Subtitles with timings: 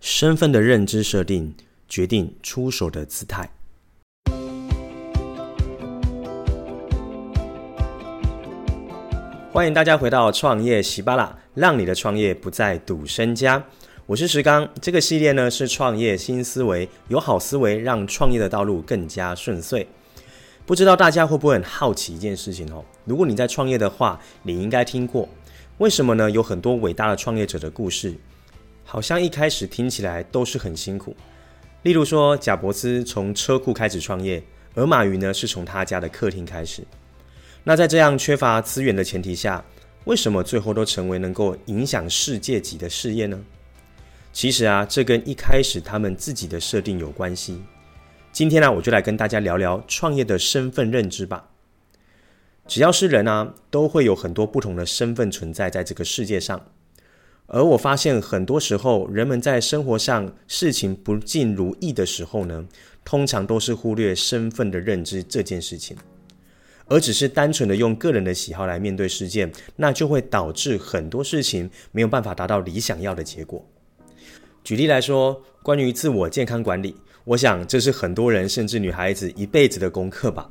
[0.00, 1.54] 身份的认知设定
[1.88, 3.50] 决定出手的姿态。
[9.50, 13.64] 欢迎大家回到创业喜巴拉，让你的创业不再赌身家。
[14.06, 19.88] 我是石刚，这个系列呢是创业新思维，有好思维让创业的道路更加顺遂。
[20.64, 22.84] 不知道大家会不会很好奇一件事情哦？
[23.04, 25.28] 如果你在创业的话，你应该听过，
[25.78, 26.30] 为什么呢？
[26.30, 28.14] 有很多伟大的创业者的故事。
[28.90, 31.14] 好像一开始听起来都是很辛苦，
[31.82, 34.42] 例如说贾伯斯从车库开始创业，
[34.74, 36.82] 而马云呢是从他家的客厅开始。
[37.64, 39.62] 那在这样缺乏资源的前提下，
[40.06, 43.38] 为什么最后都成为能够影响世界级的事业呢？
[44.32, 47.62] 其实啊，这跟一开始他们自己的设定有关系。
[48.32, 51.46] 今天呢，我就来跟大家聊聊创业的身份认知吧。
[52.66, 56.58] 只要是人啊，都会有很多不同的身份存在在这个世界上。
[57.50, 62.62] 而我发现，很多时候人们在生活上事情不尽如意的时候呢，
[63.06, 65.96] 通常都是忽略身份的认知这件事情，
[66.84, 73.66] 而只是单纯的用个人的喜好来面对事件，那就会导致很多事情没有办法达到你想要的结果。
[74.62, 80.50] 举例来说，关于自我健康管理，我想这是很多人甚至女孩子一辈子的功课吧。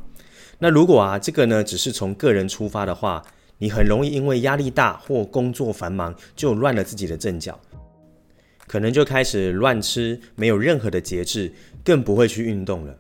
[0.58, 3.22] 那如果啊，这个呢，只是从个人出发的话，
[3.58, 7.60] 你很容易因为压力大或工作繁忙，就乱了自己的阵脚，
[8.68, 11.52] 可能就开始乱吃，没有任何的节制，
[11.84, 12.96] 更不会去运动了。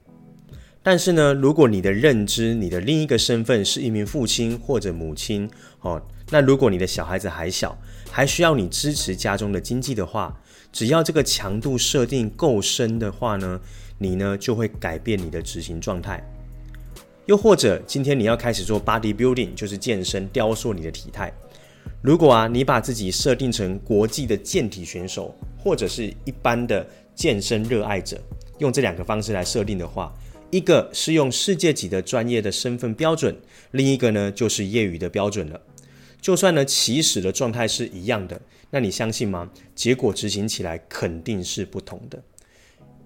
[0.81, 5.49] 但是呢，如果你的认知，你的另一个身份是一名父亲或者母亲，
[5.81, 7.77] 哦，那如果你的小孩子还小，
[8.09, 10.39] 还需要你支持家中的经济的话，
[10.71, 13.59] 只要这个强度设定够深的话呢，
[13.97, 16.25] 你呢就会改变你的执行状态。
[17.27, 21.31] 又或者，今天你要开始做 body building，就是健身，雕塑你的体态。
[22.01, 28.17] 如果啊，你把自己设定成国际的健体选手，或者是一般的健身热爱者，
[28.59, 30.13] 用这两个方式来设定的话，
[30.51, 33.35] 一个是用世界级的专业的身份标准，
[33.71, 35.59] 另一个呢就是业余的标准了。
[36.21, 38.39] 就算呢起始的状态是一样的，
[38.69, 39.49] 那你相信吗？
[39.75, 42.23] 结果执行起来肯定是不同的。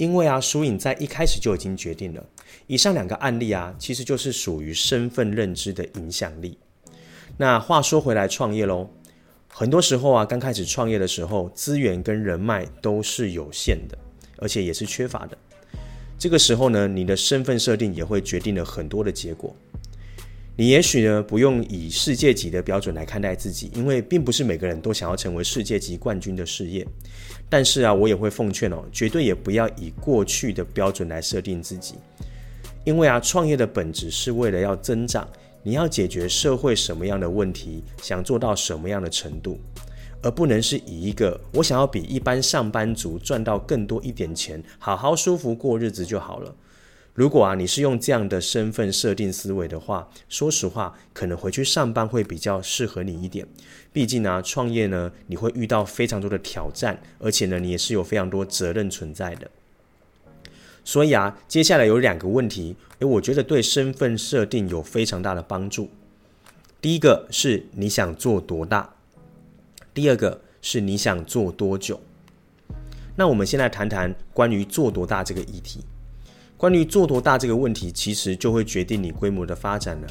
[0.02, 2.26] 因为啊，输赢在一开始就已经决定了。
[2.66, 6.58] 以上两个案例啊，其实就是属于身份认知的影响力。
[7.38, 8.90] 那话说回来，创业喽，
[9.48, 13.96] 很多时候啊，刚开始创业的时候，资源跟人脉都是有限的，
[14.38, 15.38] 而且也是缺乏的。
[16.18, 19.56] 这个时候呢，你的身份设定也会决定了很多的结果。
[20.58, 26.86] 你也许呢，不用以世界级的标准来看待自己，因为并不是每个人都想要成为世界级冠军的事业。
[27.50, 31.96] 但是啊，我也会奉劝哦，绝对也不要以过去的标准来设定自己，
[32.84, 35.28] 因为啊，创业的本质是为了要增长，
[35.64, 39.60] 你要解决社会什么样的问题，想做到什么样的程度，
[40.22, 46.56] 而不能是以一个我想要比一般上班族赚到更多一点钱，好好舒服过日子就好了。
[47.14, 53.46] 如果啊，你是用这样的身份设定思维的话，说实话，可能回去上班会比较适合你一点。
[53.92, 59.52] 毕竟呢，创业呢，你会遇到非常多的挑战，而且呢，你也是有非常多责任存在的。
[60.86, 65.90] 所以啊，接下来有两个问题，诶，我觉得对身份设定有非常大的帮助。
[66.80, 68.96] 第一个是你想做多大，
[69.94, 72.00] 第二个是你想做多久。
[73.18, 75.84] 那我们先来谈谈关于做多大这个议题。
[76.62, 80.08] 关于做多大这个问题，其实就会决定你规模的发展了。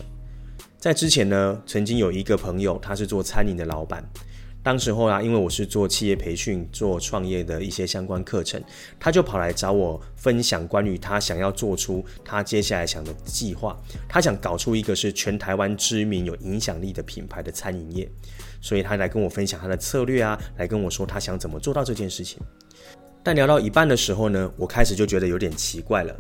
[0.81, 4.05] 在之前呢，曾经有一个朋友，他是做餐饮的老板。
[4.61, 8.61] 当时候啊，因为我是做企业培训、做创业的一些相关课程，
[8.99, 13.81] 他就跑来找我分享关于他想要做出他接下来想的计划。
[14.09, 18.11] 他想搞出一个是全台湾知名、有影响力的品牌的餐饮业，
[18.61, 22.43] 所以他来跟我分享他的策略啊，来跟我说他想怎么做到这件事情。
[23.23, 26.15] 但聊到一半的时候呢，我开始就觉得有点奇怪了。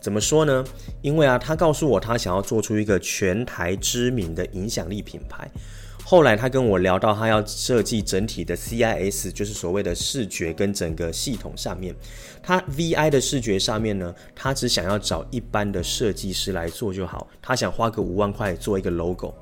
[0.00, 0.64] 怎么说呢？
[1.02, 5.50] 因为啊，他告诉我他想要做出一个全台知名的影响力品牌。
[6.04, 11.92] 后来他跟我聊到，他要设计整体的 CIS，就是所谓的视觉跟整个系统上面。
[12.40, 17.26] 他 VI 的视觉上面呢，他只想要找一般的设计师来做就好。
[17.42, 19.34] 他想花个五万块做一个 logo。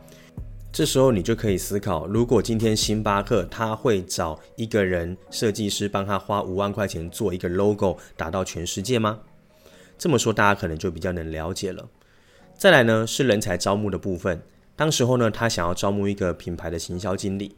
[0.74, 9.20] 这时候你就可以思考，如果今天星巴克他会找一个人设计师帮他花五万块钱做一个 logo，打到全世界吗？
[9.96, 11.88] 这么说大家可能就比较能了解了。
[12.58, 14.42] 再来呢，是人才招募的部分，
[14.74, 17.54] 当时候呢，他想要招募一个品牌的行销经理，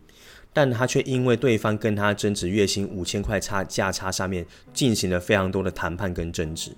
[0.53, 6.73] 但他却因为对方跟他争执月薪五千块差价差上面进行了非常多的谈判跟争执。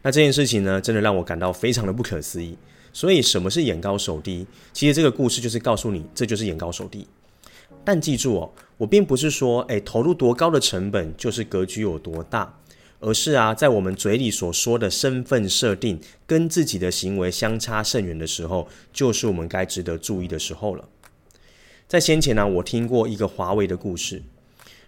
[0.00, 2.56] 那这件事情呢，真的让我感到非常的不可思议。
[2.92, 4.46] 所以，什么是眼高手低？
[4.72, 7.06] 其实这个故事就是告诉你，这就是眼高手低。
[7.84, 12.58] 但记住哦，我并不是说，诶，投入多高的成本就是格局有多大，
[13.00, 20.86] 而是啊，在我们嘴里所说的身份设定跟自己的行为相差甚远的时候，就是我们该值得注意的时候了。
[21.88, 24.22] 在先前呢，我听过一个华为的故事。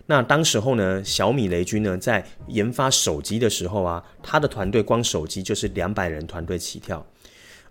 [0.06, 7.04] 那当时候呢，小米雷军呢在研发手机的时候啊，他的团队光手机就是两百人团队起跳，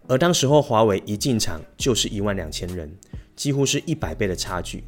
[0.08, 2.92] 而当时候华为一进场就是一万两千人，
[3.36, 4.84] 几乎是一百倍的差距。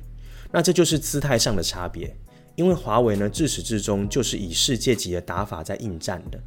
[0.51, 2.15] 那这就是姿态上的差别，
[2.55, 6.39] 因为华为呢自始至终就是以世界级的打法在应战的。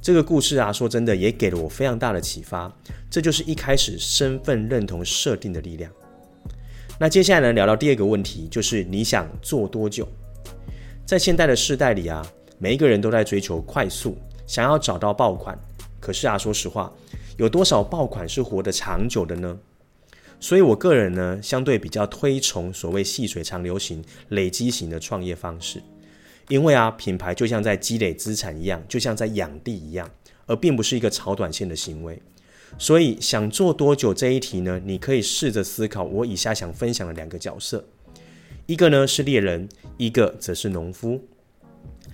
[0.00, 2.72] 这个故事啊，说真的也给了我非常大的启发，
[3.10, 5.90] 这就是一开始身份认同设定的力量。
[6.98, 10.06] 那接下来呢，聊到第二个问题，就是你想做多久？
[11.04, 12.24] 在现代的世代里啊，
[12.58, 14.16] 每一个人都在追求快速，
[14.46, 15.56] 想要找到爆款。
[16.00, 16.92] 可是啊，说实话，
[17.42, 19.58] 有多少爆款是活得长久的呢？
[20.38, 25.82] 所以我个人呢，相对比较推崇所谓细水长流型、累积型的创业方式。
[26.48, 30.08] 因为啊，品牌就像在积累资产一样，就像在养地一样，
[30.46, 32.22] 而并不是一个炒短线的行为。
[32.78, 34.80] 所以，想做多久这一题呢？
[34.84, 37.84] 你可以试着思考我以下想分享的两个角色。
[38.66, 41.20] 一个呢是猎人，一个则是农夫。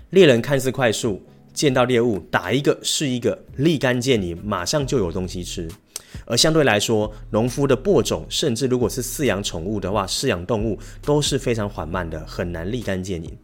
[0.08, 1.20] 猎人看似快速，
[1.58, 5.68] 见到猎物打一个是一个，立竿见影，马上就有东西吃。
[6.24, 13.36] 而相对来说，农夫的播种，甚至如果是饲养宠物的话，饲养动物都是非常缓慢的，很难立竿见影。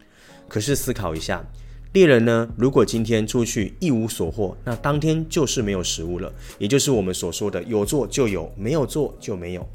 [0.49, 1.45] 可是思考一下，
[1.93, 9.69] 猎人呢，如果今天出去一无所获，那当天就是没有食物了，也就是我们所说的有做就有，没有做就没有。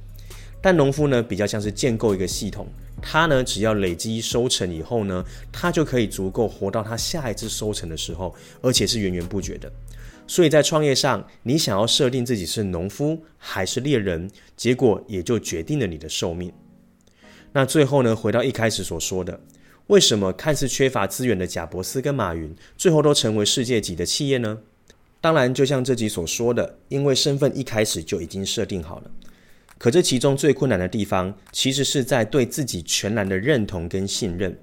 [0.62, 2.68] 但农夫呢，比较像是建构一个系统。
[3.02, 9.72] 他呢，只要累积收成以后呢，他就可以足够活到他下一次收成的时候，而且是源源不绝的。
[10.28, 16.52] 所以在创业上，你想要设定自己是农夫还是猎人，结果也就决定了你的寿命。
[17.54, 19.40] 那最后呢，回到一开始所说的，
[19.88, 24.60] 为什么看似缺乏资源的贾伯斯跟马云，最后都成为世界级的企业呢？
[25.22, 29.12] 当然，就像这集所说的，因为身份一开始就已经设定好了。
[29.80, 34.56] 可这其中最困难的地方，其实是在对自己全然的认同跟信任。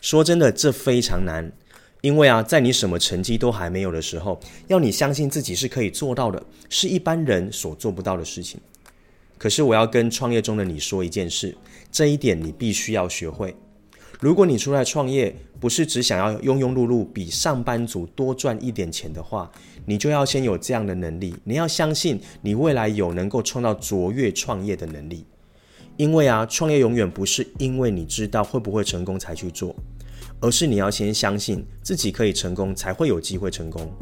[0.00, 1.52] 说真的，这非常难，
[2.00, 8.58] 因为啊，在你什么成绩都还没有的时候，要你相信自己是可以做到的，是一般人所做不到的事情。
[9.38, 11.54] 可是我要跟创业中的你说一件事，
[11.90, 13.54] 这一点你必须要学会。
[14.22, 19.50] 如果你出来创业，不是只想要庸庸碌碌比上班族多赚一点钱的话，
[19.84, 21.34] 你就要先有这样的能力。
[21.42, 25.26] 你要相信你未来有能够创造卓越创业的能力。
[25.96, 29.74] 因为啊，创业永远不是因为你知道会不会成功才去做，
[30.38, 33.92] 而是你要先相信自己可以成功，才会有机会成功。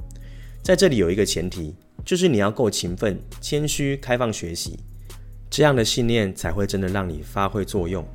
[0.62, 1.74] 在这里有一个前提，
[2.04, 4.78] 就是你要够勤奋、谦虚、开放学习，
[5.48, 8.06] 这样的信念才会真的让你发挥作用。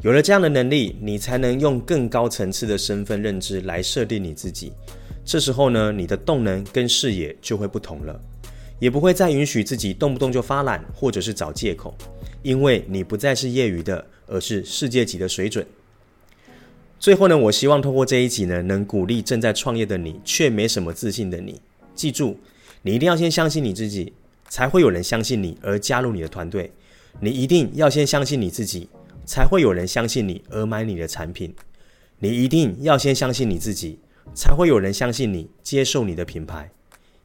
[0.00, 4.72] 有了这样的能力，你才能用更高层次的身份认知来设定你自己。
[5.24, 8.20] 这时候呢，你的动能跟视野就会不同了，
[8.78, 11.92] 也不会再允许自己动不动就发懒或者是找借口，
[12.44, 15.66] 因为你不再是业余的，而是世界级的水准。
[17.00, 21.60] 最后呢，我希望通过这一集呢，能鼓励正在创业的你却没什么自信的你。
[21.96, 22.38] 记住，
[22.82, 24.12] 你一定要先相信你自己，
[24.48, 26.70] 才会有人相信你而加入你的团队。
[27.20, 28.88] 你一定要先相信你自己。
[29.28, 31.54] 才会有人相信你而买你的产品。
[32.18, 33.98] 你一定要先相信你自己，
[34.34, 36.70] 才会有人相信你，接受你的品牌。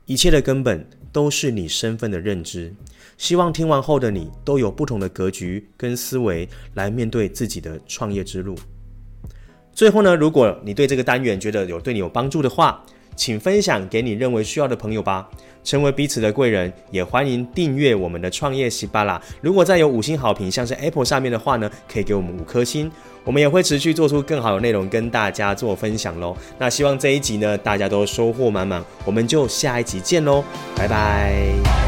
[0.05, 2.75] 一切的根本都是你身份的认知。
[3.17, 8.53] 希望听完后的你都有不同的格局跟思维来面对自己的创业之路。
[9.72, 15.27] 最后呢，如果你对这个单元觉得有对你有帮助的话，请分享给你认为需要的朋友吧。
[15.63, 19.22] 成为彼此的贵人，也欢迎订阅我们的创业喜巴拉。
[19.39, 22.91] 如果再有五星好评，像是 Apple 上面的话呢，可以给我们五颗星，
[23.24, 26.36] 我们也会持续做出更好的内容跟大家做分享喽。
[26.58, 30.43] 那希望这一集呢，大家都收获满满，我们就下一集见喽，
[30.75, 31.82] 拜拜。